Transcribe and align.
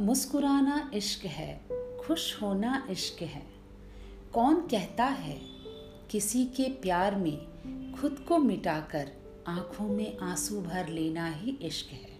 मुस्कुराना 0.00 0.90
इश्क 0.94 1.24
है, 1.24 1.60
खुश 2.06 2.42
होना 2.42 2.86
इश्क 2.90 3.22
है। 3.22 3.42
कौन 4.32 4.54
कहता 4.54 5.04
है, 5.04 5.40
किसी 6.10 6.44
के 6.44 6.68
प्यार 6.68 7.14
में 7.14 7.36
खुद 8.00 8.24
को 8.28 8.38
मिटाकर 8.38 9.10
आँखों 9.46 9.88
में 9.88 10.18
आँसू 10.18 10.60
भर 10.60 10.88
लेना 10.88 11.30
ही 11.30 11.58
इश्क 11.62 11.86
है। 11.86 12.18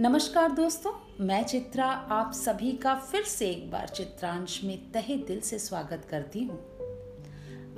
नमस्कार 0.00 0.52
दोस्तों, 0.52 1.24
मैं 1.24 1.44
चित्रा, 1.44 1.86
आप 1.86 2.32
सभी 2.32 2.72
का 2.72 2.94
फिर 2.94 3.22
से 3.22 3.50
एक 3.50 3.70
बार 3.70 3.88
चित्रांश 3.88 4.64
में 4.64 4.92
तहे 4.92 5.16
दिल 5.16 5.40
से 5.40 5.58
स्वागत 5.58 6.06
करती 6.10 6.44
हूँ। 6.44 6.58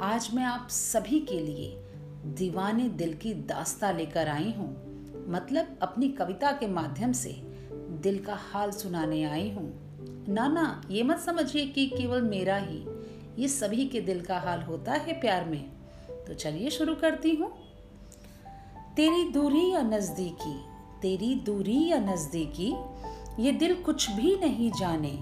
आज 0.01 0.31
मैं 0.35 0.45
आप 0.45 0.69
सभी 0.69 1.21
के 1.21 1.41
लिए 1.41 1.85
दीवाने 2.25 2.89
दिल 2.89 3.15
की 3.15 3.35
दास्ता 3.35 3.93
लेकर 3.93 4.29
आई 4.29 4.53
हूँ। 4.53 4.89
मतलब 5.29 5.79
अपनी 5.83 6.09
कविता 6.09 6.53
के 6.53 6.67
माध्यम 6.67 7.13
से 7.13 7.48
दिल 8.03 8.19
का 8.25 8.39
हाल 8.53 8.71
सुनाने 8.71 9.25
आई 9.25 9.51
हूँ। 9.51 9.71
ना 10.29 10.49
ना 10.49 10.83
ये 10.91 11.03
मत 11.03 11.19
समझिए 11.19 11.67
कि 11.67 11.87
केवल 11.87 12.23
मेरा 12.23 12.57
ही, 12.57 12.85
ये 13.39 13.49
सभी 13.49 13.87
के 13.87 14.01
दिल 14.01 14.21
का 14.21 14.39
हाल 14.39 14.63
होता 14.63 14.93
है 14.93 15.21
प्यार 15.21 15.45
में। 15.45 15.71
तो 16.27 16.35
चलिए 16.35 16.71
शुरू 16.71 16.95
करती 16.95 17.35
हूँ। 17.35 17.51
तेरी 18.97 19.29
दूरी 19.29 19.73
या 19.73 19.83
नज़दीकी, 19.83 20.55
तेरी 21.03 21.35
दूरी 21.35 21.89
या 21.89 21.99
नज़दीकी, 21.99 22.75
ये 23.43 23.53
दिल 23.53 23.75
कुछ 23.75 24.11
भी 24.11 24.37
नहीं 24.37 24.71
जाने, 24.71 25.19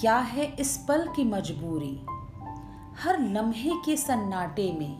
क्या 0.00 0.16
है 0.16 0.56
इस 0.56 0.76
पल 0.88 1.08
की 1.16 1.24
मजबूरी? 1.24 2.00
हर 2.98 3.20
लम्हे 3.20 3.72
के 3.86 3.96
सन्नाटे 3.96 4.72
में 4.72 4.98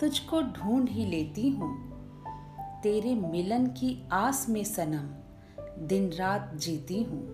तुझको 0.00 0.42
ढूंढ 0.42 0.88
ही 0.88 1.06
लेती 1.06 1.48
हूँ। 1.48 1.70
तेरे 2.82 3.14
मिलन 3.14 3.66
की 3.66 4.08
आस 4.12 4.46
में 4.48 4.64
सनम 4.64 5.29
दिन 5.82 6.10
रात 6.12 6.52
जीती 6.54 7.02
हूँ। 7.02 7.28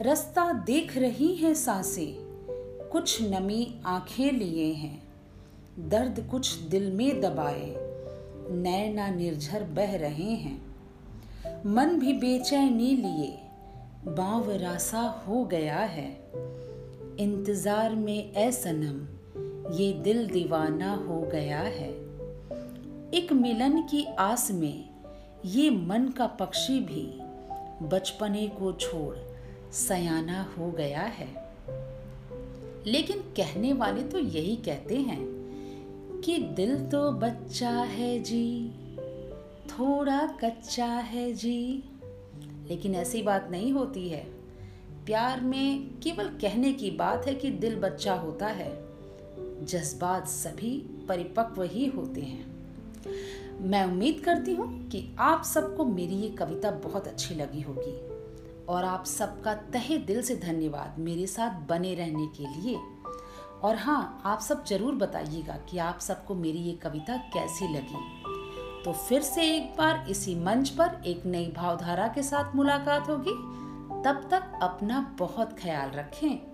रास्ता 0.00 0.52
देख 0.52 0.96
रही 0.96 1.34
हैं 1.34 1.54
साँसें, 1.54 2.14
कुछ 2.92 3.22
नमी 3.22 3.80
आँखें 3.86 4.32
लिए 4.32 4.72
हैं। 4.72 5.02
दर्द 5.78 6.28
कुछ 6.30 6.54
दिल 6.54 6.92
में 6.92 7.20
दबाए 7.20 7.74
नैना 8.50 9.08
निर्झर 9.08 9.62
बह 9.62 9.96
रहे 9.96 10.30
हैं। 10.34 10.62
मन 11.66 11.98
भी 11.98 12.12
बेचैनी 12.12 12.96
लिए, 12.96 13.38
बाव 14.06 14.50
रासा 14.50 15.24
हो 15.28 15.44
गया 15.44 15.78
है। 15.78 16.08
इंतज़ार 17.20 17.94
में 17.94 18.32
ए 18.32 18.52
सनम, 18.52 19.00
ये 19.74 19.92
दिल 19.92 20.26
दीवाना 20.26 20.94
हो 20.94 21.20
गया 21.20 21.60
है। 21.60 21.90
एक 23.14 23.32
मिलन 23.32 23.80
की 23.82 24.04
आस 24.04 24.50
में, 24.50 24.88
ये 25.44 25.70
मन 25.70 26.08
का 26.08 26.26
पक्षी 26.26 26.80
भी 26.80 27.23
बचपने 27.82 28.48
को 28.48 28.72
छोड़ 28.72 29.16
सयाना 29.72 30.54
हो 30.58 30.70
गया 30.70 31.00
है। 31.00 31.54
लेकिन 32.86 33.18
कहने 33.18 33.72
वाले 33.72 34.02
तो 34.02 34.18
यही 34.18 34.56
कहते 34.56 34.96
हैं 34.96 35.34
कि 36.24 36.38
दिल 36.38 36.86
तो 36.86 37.12
बच्चा 37.12 37.70
है 37.70 38.22
जी, 38.22 38.70
थोड़ा 39.66 40.26
कच्चा 40.26 40.86
है 40.86 41.32
जी। 41.32 41.84
लेकिन 42.68 42.94
ऐसी 42.94 43.22
बात 43.22 43.48
नहीं 43.50 43.72
होती 43.72 44.08
है। 44.08 44.24
प्यार 45.06 45.40
में 45.40 45.98
केवल 45.98 46.28
कहने 46.28 46.72
की 46.72 46.90
बात 46.90 47.26
है 47.26 47.34
कि 47.34 47.50
दिल 47.50 47.76
बच्चा 47.76 48.14
होता 48.14 48.46
है। 48.46 48.84
जज्बात 49.64 50.28
सभी 50.28 50.78
परिपक्व 51.08 51.62
ही 51.62 51.86
होते 51.86 52.20
हैं। 52.20 52.53
मैं 53.60 53.84
उम्मीद 53.84 54.22
करती 54.24 54.54
हूँ 54.54 54.88
कि 54.88 55.16
आप 55.18 55.44
सबको 55.44 55.84
मेरी 55.84 56.14
ये 56.14 56.28
कविता 56.28 56.70
बहुत 56.70 57.08
अच्छी 57.08 57.34
लगी 57.34 57.60
होगी। 57.60 58.14
और 58.66 58.84
आप 58.84 59.04
सबका 59.04 59.54
तहे 59.54 59.98
दिल 59.98 60.22
से 60.22 60.36
धन्यवाद 60.36 60.98
मेरे 60.98 61.26
साथ 61.26 61.50
बने 61.68 61.94
रहने 61.94 62.26
के 62.26 62.60
लिए। 62.60 62.78
और 63.62 63.76
हाँ 63.76 64.22
आप 64.24 64.40
सब 64.40 64.64
ज़रूर 64.64 64.94
बताइएगा 64.94 65.56
कि 65.70 65.78
आप 65.78 65.98
सबको 65.98 66.34
मेरी 66.34 66.58
ये 66.58 66.72
कविता 66.72 67.16
कैसी 67.16 67.68
लगी। 67.74 68.22
तो 68.84 68.92
फिर 68.92 69.22
से 69.22 69.56
एक 69.56 69.74
बार 69.78 70.06
इसी 70.10 70.34
मंच 70.34 70.68
पर 70.68 71.02
एक 71.06 71.26
नई 71.26 71.52
भावधारा 71.56 72.08
के 72.08 72.22
साथ 72.22 72.56
मुलाकात 72.56 73.08
होगी। 73.08 73.34
तब 74.04 74.28
तक 74.30 74.58
अपना 74.62 75.16
बहुत 75.18 75.56
ख्याल 75.58 75.90
रखें। 75.90 76.53